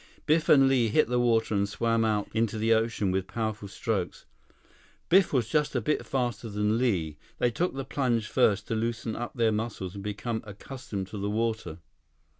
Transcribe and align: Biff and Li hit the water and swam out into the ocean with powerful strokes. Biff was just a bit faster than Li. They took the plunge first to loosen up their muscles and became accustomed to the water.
Biff 0.25 0.49
and 0.49 0.67
Li 0.67 0.87
hit 0.87 1.09
the 1.09 1.19
water 1.19 1.53
and 1.53 1.69
swam 1.69 2.03
out 2.03 2.27
into 2.33 2.57
the 2.57 2.73
ocean 2.73 3.11
with 3.11 3.27
powerful 3.27 3.67
strokes. 3.67 4.25
Biff 5.09 5.31
was 5.31 5.47
just 5.47 5.75
a 5.75 5.79
bit 5.79 6.03
faster 6.07 6.49
than 6.49 6.79
Li. 6.79 7.19
They 7.37 7.51
took 7.51 7.75
the 7.75 7.85
plunge 7.85 8.25
first 8.27 8.67
to 8.69 8.73
loosen 8.75 9.15
up 9.15 9.35
their 9.35 9.51
muscles 9.51 9.93
and 9.93 10.03
became 10.03 10.41
accustomed 10.43 11.05
to 11.09 11.19
the 11.19 11.29
water. 11.29 11.77